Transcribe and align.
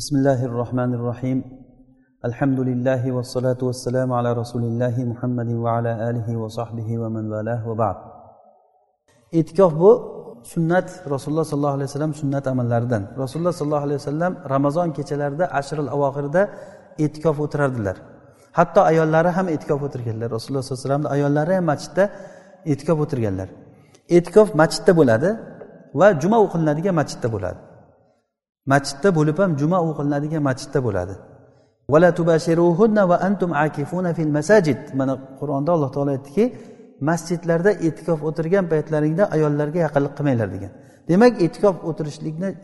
بسم 0.00 0.14
الله 0.20 0.40
الرحمن 0.50 0.90
الرحيم 0.98 1.38
الحمد 2.28 2.60
لله 2.68 3.02
والصلاة 3.16 3.60
والسلام 3.68 4.08
على 4.18 4.30
رسول 4.40 4.62
الله 4.70 4.96
محمد 5.12 5.50
وعلى 5.64 5.92
آله 6.10 6.28
وصحبه 6.42 6.88
ومن 7.02 7.24
والاه 7.32 7.62
وبعد 7.70 7.96
e'tikof 9.32 9.72
bu 9.80 9.90
sunnat 10.52 10.88
rasululloh 11.10 11.44
sollallohu 11.44 11.76
alayhi 11.78 11.88
vasallam 11.90 12.14
sunnat 12.14 12.44
amallaridan 12.46 13.02
rasululloh 13.22 13.52
sollallohu 13.52 13.86
alayhi 13.88 14.00
vasallam 14.02 14.32
ramazon 14.54 14.88
kechalarida 14.96 15.44
ashril 15.60 15.88
avohirida 15.96 16.42
e'tikof 17.04 17.36
o'tirardilar 17.44 17.96
hatto 18.58 18.80
ayollari 18.90 19.30
ham 19.36 19.46
e'tikof 19.54 19.80
o'tirganlar 19.86 20.28
rasululloh 20.36 20.62
sollallohu 20.62 20.80
alayhi 20.80 20.88
vasallamni 20.88 21.08
ayollari 21.16 21.52
ham 21.58 21.64
masjidda 21.72 22.04
e'tikof 22.72 22.98
o'tirganlar 23.04 23.48
e'tikof 24.16 24.48
masjidda 24.60 24.92
bo'ladi 25.00 25.30
va 26.00 26.08
juma 26.22 26.38
o'qilinadigan 26.44 26.94
masjidda 27.00 27.28
bo'ladi 27.34 27.60
Masjidda 28.72 29.08
bo'lib 29.18 29.36
ham 29.42 29.50
juma 29.60 29.78
o'qilinadigan 29.88 30.42
masjidda 30.48 30.80
bo'ladi. 30.86 31.14
Mana 35.00 35.14
qur'onda 35.40 35.70
alloh 35.76 35.90
taolo 35.94 36.10
aytdiki 36.16 36.44
masjidlarda 37.08 37.70
e'tikof 37.86 38.18
o'tirgan 38.28 38.64
paytlaringda 38.72 39.24
ayollarga 39.36 39.78
yaqinlik 39.86 40.12
qilmanglar 40.18 40.48
degan. 40.54 40.72
Demak 41.10 41.32
e'tikof 41.44 41.76
o'tirishlikni 41.90 42.48
e, 42.48 42.56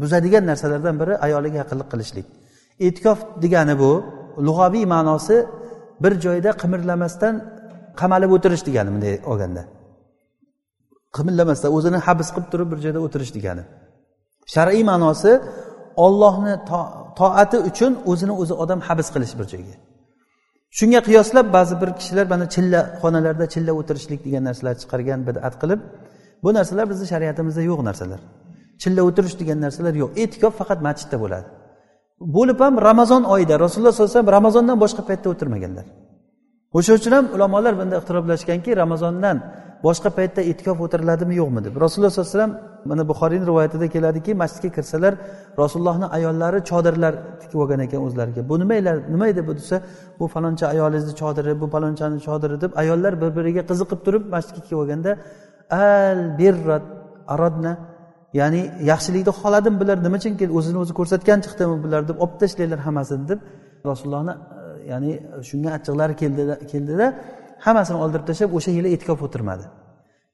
buzadigan 0.00 0.44
narsalardan 0.50 0.96
biri 1.00 1.14
ayoliga 1.26 1.56
yaqinlik 1.62 1.88
qilishlik. 1.92 2.26
E'tikof 2.86 3.18
degani 3.44 3.74
bu 3.82 3.92
lug'aviy 4.46 4.84
ma'nosi 4.94 5.36
bir 6.02 6.12
joyda 6.24 6.50
qimirlamasdan 6.62 7.34
qamalib 8.00 8.30
o'tirish 8.36 8.62
degani 8.68 8.90
bunday 8.94 9.14
olganda. 9.30 9.62
Qimirlamasdan 11.16 11.70
o'zini 11.76 11.98
habs 12.06 12.28
qilib 12.34 12.48
turib 12.52 12.68
bir 12.72 12.78
joyda 12.84 13.00
o'tirish 13.06 13.32
degani. 13.38 13.64
Shar'iy 14.54 14.84
ma'nosi 14.90 15.32
ollohni 16.06 16.54
toati 17.18 17.58
uchun 17.68 17.92
o'zini 18.10 18.34
o'zi 18.42 18.54
odam 18.62 18.80
habs 18.88 19.08
qilish 19.14 19.34
bir 19.38 19.46
joyga. 19.52 19.76
Shunga 20.78 21.00
qiyoslab 21.08 21.46
ba'zi 21.56 21.74
bir 21.82 21.90
kishilar 21.98 22.26
mana 22.32 22.46
chilla 22.54 22.80
xonalarda 23.02 23.46
chilla 23.54 23.72
o'tirishlik 23.80 24.20
degan 24.26 24.42
narsalar 24.48 24.74
chiqargan 24.82 25.20
bidat 25.28 25.54
qilib 25.62 25.80
bu 26.44 26.50
narsalar 26.58 26.84
bizni 26.92 27.06
shariatimizda 27.12 27.62
yo'q 27.70 27.80
narsalar. 27.88 28.20
Chilla 28.82 29.02
o'tirish 29.08 29.36
degan 29.40 29.58
narsalar 29.64 29.94
yo'q. 30.02 30.10
E'tikof 30.22 30.52
faqat 30.60 30.78
masjidda 30.86 31.16
bo'ladi. 31.24 31.46
Bo'lib 32.36 32.58
ham 32.64 32.74
ramazon 32.88 33.22
oyida 33.34 33.54
rasululloh 33.64 33.92
sollallohu 33.92 34.10
alayhi 34.10 34.20
vasallam 34.20 34.34
ramazondan 34.38 34.76
boshqa 34.84 35.02
paytda 35.08 35.28
o'tirmaganlar. 35.32 35.86
O'sha 36.78 36.92
uchun 36.98 37.12
ham 37.16 37.26
ulamolar 37.36 37.74
bunda 37.80 37.94
ixtiroflashganki 38.00 38.70
ramazondan 38.82 39.36
boshqa 39.86 40.08
paytda 40.18 40.40
e'tikof 40.50 40.78
o'tiriladimi 40.84 41.34
yo'qmi 41.40 41.60
deb. 41.66 41.74
Rasululloh 41.84 42.12
sollallohu 42.12 42.30
alayhi 42.30 42.38
vasallam 42.38 42.54
mana 42.90 43.02
buxoriyni 43.10 43.44
rivoyatida 43.50 43.86
keladiki 43.94 44.32
masjidga 44.42 44.70
kirsalar 44.76 45.12
rasulullohni 45.62 46.06
ayollari 46.16 46.58
chodirlar 46.70 47.14
tikib 47.40 47.58
olgan 47.62 47.80
ekan 47.86 48.00
o'zlariga. 48.06 48.42
Bu 48.50 48.54
nimalar 48.62 48.96
nima 49.14 49.26
edi 49.32 49.40
bu 49.48 49.52
desa 49.60 49.76
bu 50.18 50.24
faloncha 50.34 50.64
ayolingizni 50.74 51.14
chodiri 51.22 51.52
bu 51.62 51.66
falonchani 51.74 52.18
chodiri 52.26 52.56
deb 52.64 52.72
ayollar 52.82 53.12
bir 53.22 53.30
biriga 53.38 53.62
qiziqib 53.70 54.00
turib 54.06 54.24
masjidga 54.34 54.60
kelib 54.66 54.80
olganda 54.82 55.10
al 55.88 56.20
birrat 56.38 56.84
arodna 57.34 57.72
ya'ni 58.40 58.60
yaxshilikni 58.90 59.32
xohladim 59.40 59.74
bular 59.80 59.96
nima 60.06 60.16
uchun 60.20 60.32
o'zini 60.58 60.78
o'zi 60.82 60.92
ko'rsatgan 60.98 61.38
chiqdimi 61.44 61.76
bular 61.84 62.02
deb 62.10 62.16
olib 62.24 62.36
tashlanglar 62.42 62.80
hammasini 62.86 63.24
deb 63.30 63.38
rasulullohni 63.90 64.34
ya'ni 64.92 65.12
shunga 65.48 65.70
achchiqlari 65.76 66.14
keldida 66.22 66.54
keldida 66.72 67.06
hammasini 67.66 67.98
oldirib 68.04 68.26
tashlab 68.30 68.50
o'sha 68.58 68.70
yili 68.78 68.88
e'tikof 68.94 69.20
o'tirmadi. 69.26 69.64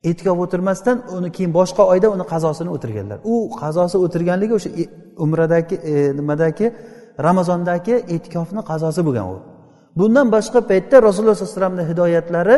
E'tikof 0.08 0.38
o'tirmasdan 0.44 0.96
uni 1.16 1.28
keyin 1.36 1.52
boshqa 1.58 1.82
oyda 1.92 2.08
uni 2.16 2.24
qazosini 2.32 2.70
o'tirganlar. 2.76 3.18
U 3.32 3.34
qazosi 3.62 3.96
o'tirganligi 4.04 4.52
o'sha 4.58 4.70
e, 4.82 4.84
umradagi 5.24 5.76
e, 5.90 5.94
nimadagi 6.18 6.66
ramazondagi 7.26 7.94
e'tikofni 8.14 8.62
qazosi 8.70 9.00
bo'lgan 9.06 9.26
u. 9.34 9.36
Bundan 9.98 10.26
boshqa 10.34 10.60
paytda 10.70 10.96
rasululloh 11.08 11.36
sollallohu 11.36 11.52
alayhi 11.52 11.58
vasallamni 11.58 11.84
hidoyatlari 11.90 12.56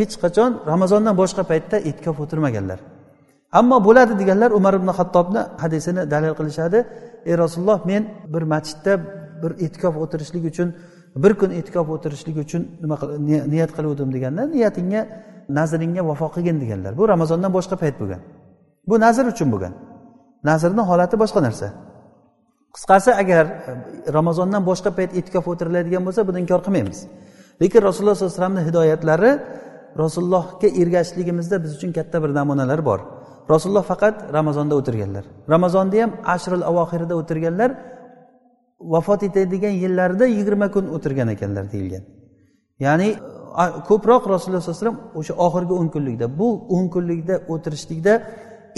hech 0.00 0.14
qachon 0.22 0.50
ramazondan 0.72 1.14
boshqa 1.22 1.42
paytda 1.50 1.76
e'tikof 1.88 2.16
o'tirmaganlar. 2.24 2.78
Ammo 3.58 3.76
bo'ladi 3.86 4.12
deganlar 4.20 4.50
umar 4.58 4.74
ibn 4.80 4.88
hattobni 4.98 5.42
hadisini 5.62 6.02
dalil 6.12 6.32
qilishadi. 6.38 6.78
Ey 7.28 7.34
rasululloh 7.42 7.80
men 7.90 8.02
bir 8.34 8.42
masjidda 8.52 8.92
bir 9.42 9.52
e'tikof 9.64 9.94
o'tirishlik 10.02 10.44
uchun 10.50 10.68
bir 11.22 11.32
kun 11.40 11.50
e'tikof 11.58 11.86
o'tirishlik 11.94 12.36
uchun 12.44 12.62
nima 12.82 12.96
niyat 13.52 13.70
qiluvdim 13.76 14.08
deganda 14.16 14.42
niyatingga 14.54 15.00
nazringga 15.58 16.02
vafo 16.10 16.28
qilgin 16.34 16.56
deganlar. 16.62 16.92
Bu 17.00 17.08
ramazondan 17.12 17.52
boshqa 17.58 17.76
payt 17.82 17.96
bo'lgan. 18.00 18.20
Bu 18.88 18.94
nazr 19.04 19.24
uchun 19.32 19.48
bo'lgan. 19.54 19.72
Nazrni 20.50 20.82
holati 20.90 21.16
boshqa 21.22 21.40
narsa. 21.46 21.66
Qisqasi 22.76 23.10
agar 23.22 23.44
e, 23.46 23.52
ramazondan 24.16 24.62
boshqa 24.70 24.90
payt 24.98 25.10
e'tikof 25.18 25.44
o'tiriladigan 25.52 26.02
bo'lsa 26.06 26.20
buni 26.28 26.38
inkor 26.44 26.60
qilmaymiz. 26.66 26.98
Lekin 27.62 27.80
rasululloh 27.88 28.14
sollallohu 28.16 28.32
alayhi 28.32 28.40
vasallamni 28.40 28.62
hidoyatlari 28.68 29.30
rasulullohga 30.02 30.68
ergashishligimizda 30.82 31.56
biz 31.64 31.70
uchun 31.76 31.90
katta 31.98 32.16
bir 32.22 32.30
namunalar 32.38 32.80
bor. 32.88 33.00
Rasululloh 33.52 33.84
faqat 33.92 34.14
ramazonda 34.38 34.74
o'tirganlar. 34.80 35.24
Ramazonda 35.54 35.96
ham 36.02 36.10
ashril 36.34 36.62
avoxirida 36.70 37.14
o'tirganlar 37.20 37.70
vafot 38.80 39.22
etadigan 39.22 39.74
yillarida 39.82 40.26
yigirma 40.26 40.70
kun 40.74 40.84
o'tirgan 40.94 41.28
ekanlar 41.28 41.72
deyilgan. 41.72 42.04
Ya'ni 42.86 43.08
ko'proq 43.88 44.22
rasululloh 44.34 44.62
sallallohu 44.62 44.80
alayhi 44.80 44.86
vasallam 44.86 45.00
o'sha 45.20 45.34
oxirgi 45.46 45.74
o'n 45.80 45.88
kunlikda 45.94 46.26
bu 46.38 46.48
o'n 46.76 46.86
kunlikda 46.94 47.34
o'tirishlikda 47.52 48.12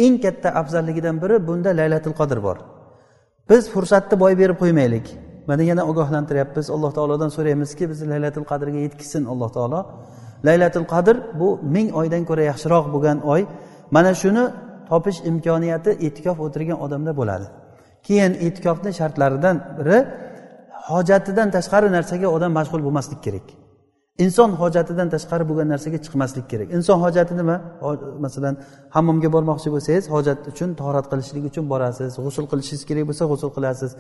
eng 0.05 0.15
katta 0.25 0.49
afzalligidan 0.61 1.17
biri 1.23 1.37
bunda 1.49 1.71
laylatul 1.81 2.15
qadr 2.21 2.39
bor. 2.47 2.59
Biz 3.51 3.63
fursatni 3.75 4.17
boy 4.23 4.33
berib 4.41 4.57
qo'ymaylik. 4.63 5.07
Mana 5.49 5.63
yana 5.71 5.83
ogohlantiryapmiz. 5.91 6.67
Alloh 6.75 6.91
taolodan 6.97 7.31
so'raymizki 7.37 7.85
bizni 7.91 8.07
laylatul 8.15 8.47
qadrga 8.51 8.79
yetkazsin 8.87 9.25
alloh 9.33 9.51
taolo. 9.57 9.81
Laylatul 10.49 10.87
qadr 10.95 11.17
bu 11.41 11.49
ming 11.75 11.89
oydan 12.01 12.23
ko'ra 12.29 12.43
yaxshiroq 12.51 12.87
bo'lgan 12.95 13.19
oy. 13.35 13.43
Mana 13.91 14.15
shuni 14.23 14.45
topish 14.91 15.19
imkoniyati 15.31 15.91
e'tikof 16.07 16.37
o'tirgan 16.47 16.79
odamda 16.85 17.13
bo'ladi. 17.21 17.47
Keyin 18.07 18.33
e'tikofni 18.47 18.91
shartlaridan 19.01 19.57
biri 19.79 19.99
hojatidan 20.91 21.49
tashqari 21.57 21.89
narsaga 21.97 22.29
odam 22.37 22.53
mashg'ul 22.59 22.83
bo'lmaslik 22.87 23.21
kerak. 23.27 23.47
Inson 24.25 24.51
hojatidan 24.63 25.09
tashqari 25.15 25.45
bo'lgan 25.51 25.69
narsaga 25.75 25.99
chiqmaslik 26.05 26.47
kerak. 26.53 26.69
Inson 26.77 26.99
hojati 27.05 27.33
nima? 27.41 27.57
Masalan 28.25 28.55
hammomga 28.95 29.29
bormoqchi 29.35 29.69
bo'lsangiz 29.75 30.05
hojat 30.15 30.39
uchun 30.53 30.71
tahorat 30.81 31.07
qilishlik 31.13 31.45
uchun 31.51 31.65
borasiz 31.73 32.11
g'usul 32.25 32.47
qilishingiz 32.53 32.85
kerak 32.91 33.05
bo'lsa 33.11 33.25
g'usul 33.31 33.51
qilasiz. 33.57 33.91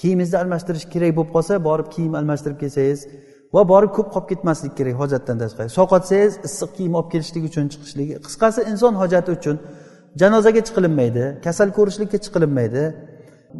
Kiyimingizni 0.00 0.38
almashtirish 0.42 0.86
kerak 0.94 1.12
bo'lib 1.16 1.30
qolsa 1.36 1.52
borib 1.68 1.88
kiyim 1.94 2.12
almashtirib 2.20 2.58
kelsangiz 2.62 3.00
va 3.54 3.62
borib 3.72 3.90
ko'p 3.96 4.08
qolib 4.14 4.28
ketmaslik 4.32 4.72
kerak 4.78 4.94
hojatdan 5.02 5.36
tashqari. 5.42 5.68
Sovqotsangiz 5.78 6.32
issiq 6.48 6.70
kiyim 6.76 6.92
olib 6.98 7.08
kelishlik 7.14 7.44
uchun 7.50 7.64
chiqishligi 7.72 8.14
qisqasi 8.26 8.60
inson 8.72 8.94
hojati 9.02 9.30
uchun 9.38 9.56
janozaga 10.22 10.60
chiqilinmaydi 10.68 11.24
kasal 11.46 11.68
ko'rishlikka 11.78 12.18
chiqilinmaydi. 12.24 12.82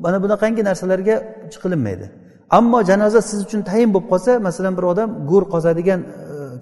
Mana 0.04 0.18
bunaqangi 0.24 0.62
narsalarga 0.68 1.14
chiqilinmaydi. 1.52 2.06
Ammo 2.58 2.78
janoza 2.90 3.20
siz 3.30 3.38
uchun 3.46 3.60
tayin 3.70 3.90
bo'lib 3.94 4.08
qolsa 4.12 4.30
masalan 4.48 4.74
bir 4.78 4.84
odam 4.92 5.08
go'r 5.30 5.44
qozadigan 5.54 6.00
e, 6.00 6.10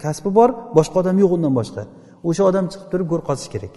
kasbi 0.05 0.31
bor 0.39 0.51
boshqa 0.79 0.97
odam 1.03 1.17
yo'q 1.23 1.33
undan 1.37 1.53
boshqa. 1.61 1.83
O'sha 2.29 2.43
odam 2.51 2.65
chiqib 2.73 2.89
turib 2.93 3.09
go'r 3.13 3.23
qozish 3.29 3.49
kerak. 3.55 3.75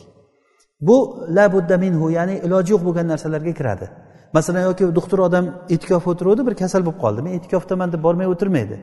Bu 0.88 0.98
la 1.36 1.46
budda 1.54 1.76
minhu 1.86 2.06
ya'ni 2.18 2.36
iloji 2.46 2.70
yo'q 2.74 2.84
bo'lgan 2.88 3.08
narsalarga 3.14 3.54
kiradi. 3.60 3.86
Masalan 4.38 4.64
yoki 4.70 4.84
doktor 5.00 5.20
odam 5.28 5.46
e'tikof 5.74 6.04
o'tiruvdi 6.12 6.42
bir 6.48 6.56
kasal 6.62 6.82
bo'lib 6.86 7.00
qoldi. 7.04 7.20
Men 7.26 7.32
e'tikofdaman 7.38 7.90
deb 7.94 8.02
bormay 8.06 8.28
o'tirmaydi. 8.34 8.76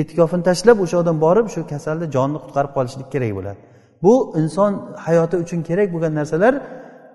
E'tikofini 0.00 0.42
tashlab 0.48 0.76
o'sha 0.84 0.96
odam 1.02 1.16
borib 1.26 1.46
shu 1.54 1.60
kasalni 1.72 2.06
jonini 2.14 2.38
qutqarib 2.44 2.72
qolishlik 2.76 3.08
kerak 3.14 3.32
bo'ladi. 3.38 3.58
Bu 4.04 4.14
inson 4.40 4.72
hayoti 5.06 5.36
uchun 5.44 5.60
kerak 5.68 5.88
bo'lgan 5.94 6.12
narsalar 6.20 6.54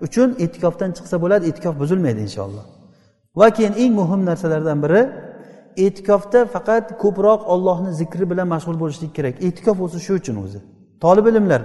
uchun 0.06 0.28
e'tikofdan 0.44 0.90
chiqsa 0.96 1.16
bo'ladi 1.24 1.44
e'tikof 1.50 1.74
buzilmaydi 1.82 2.20
inshaalloh. 2.26 2.64
Va 3.36 3.50
keyin 3.56 3.74
eng 3.82 3.92
muhim 4.00 4.20
narsalardan 4.30 4.78
biri 4.84 5.02
e'tikofda 5.84 6.40
faqat 6.54 6.84
ko'proq 7.02 7.40
ollohni 7.54 7.92
zikri 8.00 8.24
bilan 8.30 8.48
mashg'ul 8.54 8.78
bo'lishlik 8.82 9.12
kerak. 9.16 9.34
E'tikof 9.46 9.76
o'zi 9.86 9.98
shu 10.06 10.12
uchun 10.20 10.36
o'zi. 10.44 10.58
Tolib 11.04 11.26
ilmlar 11.30 11.62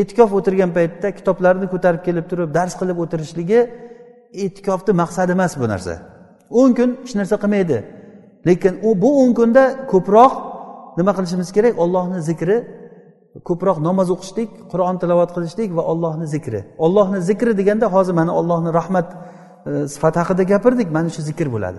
e'tikof 0.00 0.30
o'tirgan 0.38 0.70
paytda 0.76 1.08
kitoblarni 1.18 1.66
ko'tarib 1.74 2.02
kelib 2.06 2.26
turib 2.30 2.48
dars 2.58 2.74
qilib 2.80 2.98
o'tirishligi 3.04 3.60
e'tikofni 4.44 4.92
maqsadi 5.02 5.32
emas 5.38 5.52
bu 5.60 5.66
narsa. 5.72 5.94
O'n 6.60 6.70
kun 6.78 6.90
hech 7.02 7.14
narsa 7.20 7.36
qilmaydi. 7.42 7.78
Lekin 8.48 8.74
u 8.88 8.90
bu 9.02 9.10
o'n 9.22 9.32
kunda 9.38 9.64
ko'proq 9.92 10.32
nima 10.98 11.12
qilishimiz 11.16 11.48
kerak? 11.56 11.74
Ollohni 11.84 12.20
zikri 12.30 12.56
ko'proq 13.48 13.78
namoz 13.88 14.08
o'qishlik 14.14 14.50
qur'on 14.72 14.96
tilovat 15.02 15.30
qilishlik 15.36 15.70
va 15.78 15.82
ollohni 15.92 16.26
zikri. 16.34 16.60
Ollohni 16.84 17.20
zikri 17.28 17.52
deganda 17.60 17.86
hozir 17.94 18.14
mana 18.20 18.32
ollohni 18.40 18.70
rahmat 18.80 19.08
E, 19.66 19.70
sifat 19.70 19.90
sifati 19.94 20.18
haqida 20.18 20.42
gapirdik 20.52 20.88
mana 20.96 21.08
shu 21.14 21.22
zikr 21.28 21.48
bo'ladi. 21.54 21.78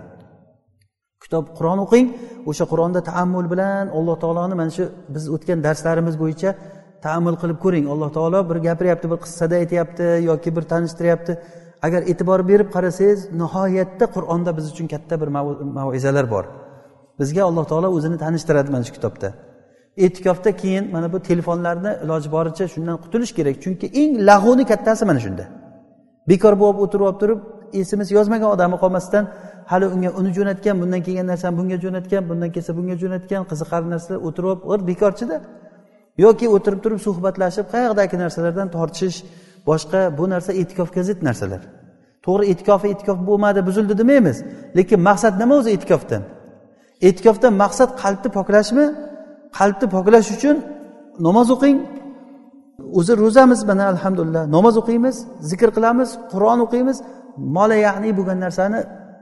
Kitob 1.24 1.46
qur'on 1.58 1.80
o'qing 1.86 2.08
o'sha 2.50 2.66
qur'onda 2.72 3.00
taammul 3.10 3.46
bilan 3.54 3.86
alloh 3.98 4.16
taoloni 4.24 4.56
mana 4.62 4.72
shu 4.78 4.84
biz 5.16 5.24
o'tgan 5.36 5.60
darslarimiz 5.68 6.16
bo'yicha 6.24 6.50
taammul 7.06 7.36
qilib 7.42 7.58
ko'ring. 7.64 7.86
Alloh 7.94 8.10
taolo 8.18 8.40
bir 8.50 8.58
gapiryapti 8.68 9.08
bir 9.12 9.20
qissada 9.26 9.56
aytyapti 9.62 10.06
yoki 10.30 10.50
bir 10.56 10.64
tanishtiryapti. 10.72 11.34
Agar 11.86 12.02
e'tibor 12.12 12.40
berib 12.52 12.70
qarasangiz 12.76 13.20
nihoyatda 13.42 14.06
qur'onda 14.16 14.52
biz 14.58 14.66
uchun 14.72 14.88
katta 14.94 15.16
bir 15.22 15.30
maizalar 15.78 16.26
bor. 16.34 16.46
Bizga 17.20 17.42
alloh 17.50 17.66
taolo 17.72 17.88
o'zini 17.98 18.18
tanishtiradi 18.24 18.70
mana 18.76 18.84
shu 18.88 18.94
kitobda. 18.98 19.30
E'tikofda 20.06 20.52
keyin 20.62 20.84
mana 20.96 21.08
bu 21.14 21.20
telefonlarni 21.30 21.92
iloji 22.04 22.30
boricha 22.36 22.66
shundan 22.74 22.98
qutulish 23.04 23.34
kerak. 23.38 23.56
Chunki 23.64 23.86
eng 24.02 24.12
lag'uni 24.30 24.64
kattasi 24.72 25.04
mana 25.10 25.20
shunda. 25.26 25.46
Bekor 26.30 26.54
bo'lib 26.62 26.78
o'tirib 26.86 27.06
olib 27.10 27.20
turib 27.22 27.40
esimiz 27.82 28.08
yozmagan 28.18 28.50
odami 28.56 28.78
qolmasdan 28.84 29.24
hali 29.72 29.86
unga 29.96 30.10
uni 30.20 30.32
jo'natgan 30.38 30.76
bundan 30.82 31.02
kelgan 31.08 31.28
narsani 31.32 31.54
bunga 31.60 31.78
jo'natgan 31.84 32.24
bundan 32.30 32.50
kelsa 32.56 32.72
bunga 32.78 32.96
jo'natgan 33.04 33.44
qiziqarli 33.52 33.90
narsalar 33.94 34.20
o'tirib 34.28 34.60
olib 34.72 34.86
bekorchida. 34.92 35.38
Yoki 36.26 36.46
o'tirib 36.56 36.80
turib 36.84 37.00
suhbatlashib 37.08 37.66
qayoqdagi 37.74 38.16
narsalardan 38.24 38.68
tortishish 38.76 39.18
boshqa 39.70 40.00
bu 40.18 40.26
narsa 40.34 40.52
e'tikofga 40.62 41.02
zid 41.10 41.20
narsalar. 41.28 41.62
To'g'ri 42.26 42.46
e'tikofi 42.52 42.88
e'tikof 42.94 43.18
bo'lmadi 43.30 43.60
buzildi 43.68 43.94
demaymiz. 44.02 44.38
Lekin 44.78 45.00
maqsad 45.10 45.34
nima 45.42 45.54
o'zi 45.60 45.70
e'tikofdan? 45.76 46.22
E'tikofdan 47.08 47.54
maqsad 47.64 47.90
qalbni 48.02 48.30
poklashmi? 48.38 48.86
Qalbni 49.58 49.88
poklash 49.96 50.30
uchun 50.36 50.56
namoz 51.28 51.48
o'qing. 51.56 51.78
O'zi 53.00 53.14
ro'zamiz 53.24 53.60
mana 53.70 53.84
alhamdulillah. 53.94 54.44
Namoz 54.56 54.76
o'qiymiz 54.82 55.16
zikr 55.50 55.70
qilamiz 55.78 56.10
qur'on 56.34 56.60
o'qiymiz. 56.66 56.98
Mola 57.38 57.76
ya'ni 57.88 58.10
bo'lgan 58.18 58.40
narsani 58.46 58.80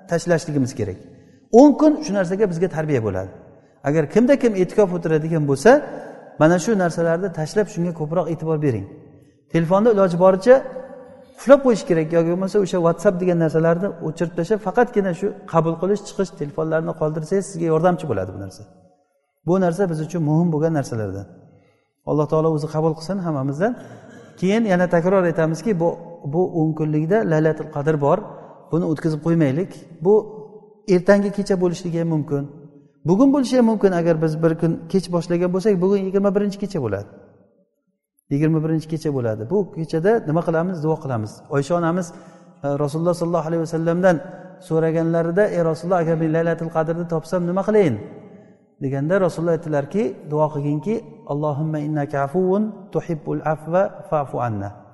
tashlashligimiz 0.09 0.73
kerak. 0.79 0.97
o'n 1.59 1.71
kun 1.79 1.93
shu 2.05 2.11
narsaga 2.13 2.45
bizga 2.51 2.67
tarbiya 2.75 3.01
bo'ladi. 3.07 3.31
Agar 3.87 4.03
kimda 4.13 4.35
kim 4.43 4.53
e'tikof 4.61 4.89
o'tiradigan 4.97 5.43
bo'lsa 5.51 5.71
mana 6.41 6.57
shu 6.65 6.71
narsalarni 6.83 7.29
tashlab 7.39 7.67
shunga 7.73 7.93
ko'proq 7.99 8.25
e'tibor 8.33 8.57
bering. 8.65 8.85
Telefonni 9.53 9.89
iloji 9.95 10.17
boricha 10.25 10.55
qulflab 11.37 11.59
qo'yish 11.65 11.83
kerak 11.89 12.07
yoki 12.17 12.29
bo'lmasa 12.33 12.57
o'sha 12.65 12.77
whatsapp 12.85 13.15
degan 13.21 13.37
narsalarni 13.43 13.87
o'chirib 14.07 14.33
tashlab 14.39 14.59
faqatgina 14.67 15.11
shu 15.19 15.27
qabul 15.53 15.73
qilish 15.81 16.01
chiqish 16.07 16.31
telefonlarni 16.39 16.93
qoldirsangiz 17.01 17.45
sizga 17.51 17.65
yordamchi 17.73 18.05
bo'ladi 18.11 18.31
bu 18.35 18.39
narsa. 18.45 18.63
Bu 19.47 19.55
narsa 19.65 19.83
biz 19.91 19.99
uchun 20.05 20.21
muhim 20.29 20.49
bo'lgan 20.53 20.73
narsalardan. 20.79 21.27
Alloh 22.09 22.25
taolo 22.31 22.49
o'zi 22.57 22.67
qabul 22.75 22.93
qilsin 22.99 23.17
hammamizdan. 23.25 23.71
Keyin 24.39 24.63
yana 24.73 24.85
takror 24.95 25.23
aytamizki 25.29 25.71
bu 25.81 25.89
bu 26.33 26.41
o'n 26.59 26.69
kunlikda 26.79 27.17
laylatul 27.31 27.69
qadr 27.75 27.95
bor. 28.05 28.17
Buni 28.71 28.85
o'tkazib 28.91 29.21
qo'ymaylik. 29.25 29.71
Bu 30.05 30.13
ertangi 30.95 31.29
kecha 31.37 31.55
bo'lishligi 31.63 31.99
ham 32.01 32.09
mumkin. 32.15 32.43
Bugun 33.09 33.29
bo'lishi 33.33 33.57
ham 33.57 33.65
mumkin 33.71 33.91
agar 33.99 34.15
biz 34.23 34.33
bir 34.43 34.53
kun 34.61 34.71
kech 34.91 35.05
boshlagan 35.15 35.49
bo'lsak 35.55 35.73
bugun 35.83 35.99
yigirma 36.07 36.29
birinchi 36.35 36.57
kecha 36.63 36.79
bo'ladi. 36.85 37.09
Yigirma 38.33 38.59
birinchi 38.65 38.87
kecha 38.93 39.09
bo'ladi. 39.17 39.43
Bu 39.51 39.57
kechada 39.77 40.11
nima 40.29 40.41
qilamiz? 40.47 40.77
Duo 40.85 40.95
qilamiz. 41.03 41.31
Oysha 41.55 41.73
onamiz 41.79 42.07
e, 42.11 42.67
rasululloh 42.83 43.15
sollallohu 43.21 43.47
alayhi 43.49 43.63
vasallamdan 43.65 44.15
so'raganlarida 44.67 45.43
ey 45.55 45.61
rasululloh 45.69 45.99
agar 46.03 46.15
men 46.23 46.29
laylatul 46.37 46.71
qadrni 46.75 47.05
topsam 47.13 47.41
nima 47.49 47.61
qilayin 47.67 47.95
deganda 48.83 49.15
rasululloh 49.25 49.55
aytdilarki 49.57 50.03
duo 50.31 50.45
qilginki 50.53 50.95
allohimma 51.31 51.79
innaka 51.87 52.17
afuvun 52.27 52.63
tuhibbul 52.93 53.41
afva 53.53 53.83
fa'fu 54.09 54.37
anna. 54.47 54.84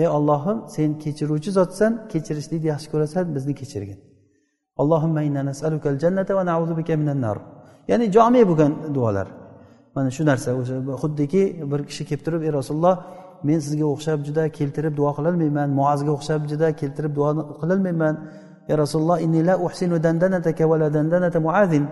Ey 0.00 0.08
ollohim 0.16 0.58
sen 0.74 0.90
kechiruvchi 1.02 1.50
zotsan 1.58 1.92
kechirishlikni 2.12 2.68
yaxshi 2.72 2.88
ko'rasan 2.92 3.24
bizni 3.34 3.54
kechirgin. 3.60 3.98
Allohimma 4.80 5.22
inna 5.28 5.42
nasalukal 5.50 5.96
jannata 6.02 6.32
va 6.36 6.76
bika 6.80 6.94
minan 7.02 7.20
nar. 7.26 7.38
Ya'ni 7.90 8.06
jome 8.16 8.42
bo'lgan 8.50 8.72
duolar. 8.94 9.28
Mana 9.94 10.10
shu 10.16 10.22
narsa 10.30 10.50
o'sha 10.60 10.74
xuddiki 11.02 11.42
bir 11.70 11.80
kishi 11.88 12.02
kelib 12.08 12.22
turib 12.26 12.42
ey 12.46 12.52
rasululloh 12.58 12.96
men 13.48 13.58
sizga 13.66 13.86
o'xshab 13.94 14.18
juda 14.26 14.44
keltirib 14.58 14.94
duo 15.00 15.10
qilolmayman 15.18 15.68
muazga 15.78 16.10
o'xshab 16.16 16.42
juda 16.50 16.68
keltirib 16.80 17.12
duo 17.18 17.28
qilolmayman 17.60 18.14
ey 18.70 18.76
rasululloh 18.82 19.18
innila 19.26 19.54
uhsinu 19.66 19.96
dandanataka 20.06 20.64
va 20.70 20.76
dandanata 20.96 21.38
muazin. 21.48 21.84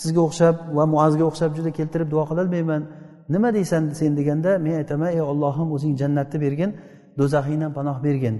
Sizga 0.00 0.20
o'xshab 0.28 0.56
va 0.76 0.84
muazga 0.94 1.24
o'xshab 1.30 1.50
juda 1.58 1.70
keltirib 1.78 2.08
duo 2.14 2.24
qilolmayman 2.30 2.82
nima 3.34 3.48
deysan 3.56 3.82
sen 3.98 4.10
deganda 4.18 4.50
men 4.64 4.74
aytaman 4.80 5.10
ey 5.16 5.22
ollohim 5.32 5.68
o'zing 5.76 5.92
jannatni 6.00 6.38
bergin. 6.44 6.70
Do'zaxingdan 7.18 7.72
panoh 7.78 7.96
bergin 8.06 8.36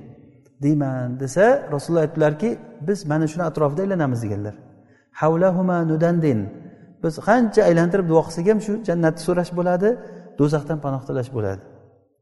deyman 0.63 1.21
desa 1.21 1.45
rasululloh 1.73 2.05
aytdilarki 2.07 2.59
biz 2.89 3.07
mana 3.07 3.27
shuni 3.33 3.45
atrofida 3.51 3.83
aylanamiz 3.83 4.23
deganlar. 4.23 4.55
Havlahuma 5.13 5.79
nudandin. 5.91 6.41
Biz 7.03 7.15
qancha 7.29 7.61
aylantirib 7.69 8.07
duo 8.13 8.23
qilsak 8.27 8.47
ham 8.51 8.61
shu 8.67 8.73
jannatni 8.89 9.23
so'rash 9.27 9.53
bo'ladi 9.59 9.89
do'zaxdan 10.39 10.79
panoh 10.85 11.03
tilash 11.09 11.31
bo'ladi. 11.37 11.63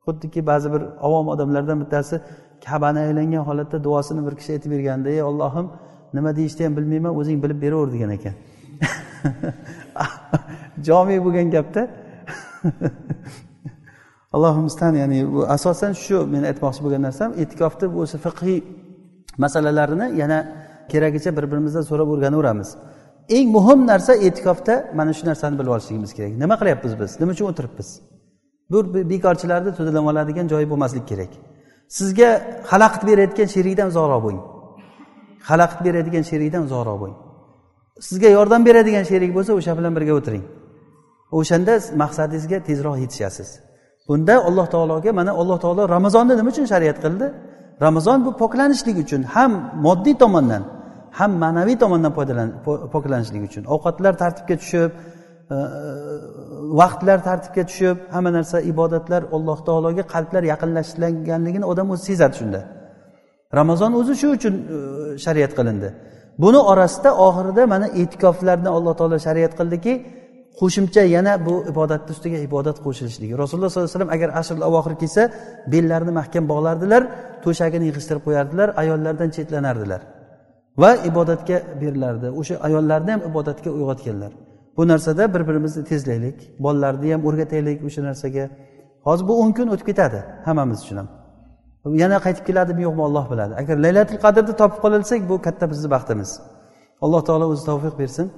Xuddiki 0.07 0.41
ba'zi 0.51 0.69
bir 0.75 0.83
avom 1.07 1.27
odamlardan 1.35 1.79
bittasi 1.83 2.17
kabani 2.67 3.01
aylangan 3.07 3.43
holatda 3.49 3.79
duosini 3.87 4.23
bir 4.27 4.35
kishi 4.39 4.51
aytib 4.57 4.71
berganda 4.75 5.09
ey 5.17 5.23
ollohim 5.31 5.67
nima 6.17 6.31
deyishni 6.39 6.63
ham 6.67 6.75
bilmayman 6.79 7.13
o'zing 7.21 7.39
bilib 7.45 7.59
beraver 7.65 7.89
degan 7.95 8.11
ekan. 8.19 8.35
Ah, 10.05 10.13
jomiy 10.87 11.19
bo'lgan 11.25 11.49
gapda. 11.55 11.83
allohimizdan 14.37 14.95
ya'ni 15.03 15.19
bu 15.35 15.41
asosan 15.57 15.93
shu 16.05 16.19
men 16.35 16.43
aytmoqchi 16.51 16.81
bo'lgan 16.85 17.03
narsam 17.09 17.31
e'tikofni 17.43 17.87
o'zi 18.03 18.17
fiqhiy 18.27 18.59
masalalarini 19.45 20.07
yana 20.21 20.39
keragicha 20.93 21.31
bir 21.37 21.45
birimizdan 21.51 21.85
so'rab 21.91 22.09
o'rganaveramiz. 22.15 22.69
Eng 23.37 23.49
muhim 23.57 23.81
narsa 23.91 24.13
e'tikofda 24.27 24.75
mana 24.99 25.13
shu 25.19 25.25
narsani 25.31 25.55
bilib 25.61 25.73
olishligimiz 25.77 26.13
kerak. 26.17 26.33
Nima 26.43 26.55
qilyapmiz 26.61 26.93
biz? 27.01 27.11
Nima 27.21 27.33
uchun 27.37 27.47
o'tiribmiz? 27.53 27.89
Bu 28.73 28.79
bekorchilarni 29.13 29.71
to'dalam 29.79 30.05
oladigan 30.11 30.47
joyi 30.53 30.67
bo'lmasligi 30.73 31.07
kerak. 31.13 31.33
Sizga 31.99 32.31
xalaqit 32.71 33.03
berayotgan 33.09 33.49
sherikdan 33.55 33.87
uzoqroq 33.93 34.21
bo'ling. 34.27 34.43
Xalaqit 35.49 35.81
beradigan 35.87 36.25
sherikdan 36.31 36.63
uzoqroq 36.69 36.99
bo'ling. 37.03 37.19
Sizga 38.09 38.29
yordam 38.29 38.63
beradigan 38.69 39.05
sherik 39.11 39.31
bo'lsa 39.37 39.53
o'sha 39.59 39.73
bilan 39.79 39.93
birga 39.97 40.13
o'tiring. 40.19 40.45
O'shanda 41.39 41.75
maqsadingizga 42.03 42.59
tezroq 42.69 42.97
yetishasiz. 43.05 43.49
Bunda 44.09 44.35
alloh 44.49 44.67
taologa 44.75 45.11
mana 45.21 45.33
alloh 45.41 45.59
taolo 45.65 45.83
ramazonni 45.97 46.35
nima 46.39 46.51
uchun 46.55 46.67
shariat 46.73 46.99
qildi? 47.05 47.27
Ramazon 47.85 48.19
bu 48.27 48.31
poklanishlik 48.43 48.97
uchun 49.05 49.23
ham 49.35 49.53
moddiy 49.87 50.15
tomondan 50.23 50.63
ham 51.19 51.31
ma'naviy 51.45 51.77
tomondan 51.83 52.13
poklanishlik 52.95 53.43
uchun. 53.49 53.63
Ovqatlar 53.75 54.13
tartibga 54.23 54.57
tushib 54.63 54.91
e, 55.55 55.55
e, 55.55 55.57
vaqtlar 56.81 57.19
tartibga 57.29 57.63
tushib 57.71 57.97
hamma 58.15 58.31
narsa 58.39 58.57
ibodatlar 58.73 59.23
alloh 59.37 59.59
taologa 59.69 60.05
qalblar 60.15 60.43
yaqinlashganligini 60.53 61.67
odam 61.73 61.87
o'zi 61.95 62.05
sezadi 62.11 62.35
shunda. 62.41 62.61
Ramazon 63.59 63.93
o'zi 64.01 64.15
shu 64.21 64.29
uchun 64.37 64.55
e, 64.75 64.79
shariat 65.25 65.53
qilindi. 65.59 65.89
Buni 66.43 66.61
orasida 66.73 67.11
oxirida 67.27 67.63
mana 67.73 67.87
e'tikoflarni 68.01 68.71
alloh 68.77 68.95
taolo 69.01 69.17
shariat 69.27 69.53
qildiki 69.61 69.93
qo'shimcha 70.61 71.03
yana 71.17 71.33
bu 71.47 71.55
ibodatni 71.73 72.11
ustiga 72.17 72.39
ibodat 72.49 72.77
qo'shilishligi 72.87 73.35
rasululloh 73.43 73.71
sollallohu 73.73 73.89
alayhi 73.89 73.99
vasallam 73.99 74.15
agar 74.17 74.29
ashr 74.41 74.57
avohir 74.71 74.95
kelsa 75.03 75.23
bellarini 75.73 76.13
mahkam 76.21 76.45
bog'lardilar 76.53 77.03
to'shagini 77.45 77.85
yig'ishtirib 77.91 78.23
qo'yardilar 78.27 78.69
ayollardan 78.83 79.29
chetlanardilar. 79.37 80.01
Va 80.83 80.91
ibodatga 81.11 81.57
berilardi. 81.81 82.29
O'sha 82.41 82.55
ayollarni 82.67 83.11
ham 83.15 83.23
ibodatga 83.31 83.71
uyg'otganlar. 83.77 84.33
Bu 84.77 84.83
narsada 84.89 85.35
bir 85.35 85.43
birimizni 85.49 85.85
tezlaylik 85.91 86.39
bolalarni 86.65 87.13
ham 87.15 87.23
o'rgataylik 87.29 87.79
o'sha 87.89 88.03
narsaga. 88.09 88.45
Hozir 89.07 89.25
bu 89.29 89.35
o'n 89.43 89.51
kun 89.59 89.69
o'tib 89.75 89.87
ketadi 89.91 90.21
hammamiz 90.47 90.79
uchun 90.85 90.97
ham. 91.01 91.09
Yana 92.03 92.19
qaytib 92.27 92.45
keladimi 92.49 92.83
yo'qmi 92.87 93.03
olloh 93.09 93.25
biladi. 93.33 93.55
Agar 93.63 93.77
laylatul 93.85 94.19
qadrni 94.25 94.55
topib 94.61 94.79
qololsak 94.85 95.21
bu 95.31 95.35
katta 95.47 95.65
bizni 95.73 95.89
baxtimiz. 95.95 96.31
Alloh 97.05 97.21
taolo 97.29 97.45
o'zi 97.53 97.65
tavfiq 97.71 97.95
bersin 98.03 98.29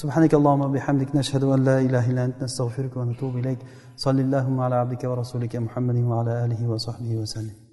سبحانك 0.00 0.34
اللهم 0.34 0.60
وبحمدك 0.66 1.10
نشهد 1.16 1.44
أن 1.54 1.60
لا 1.68 1.76
إله 1.86 2.04
إلا 2.10 2.22
أنت 2.24 2.42
نستغفرك 2.42 2.96
ونتوب 2.96 3.34
إليك. 3.38 3.60
صلى 4.04 4.20
اللهم 4.26 4.60
على 4.60 4.74
عبدك 4.82 5.02
ورسولك 5.10 5.56
محمد 5.56 5.98
وعلى 6.10 6.32
آله 6.44 6.60
وصحبه 6.72 7.12
وسلم. 7.22 7.63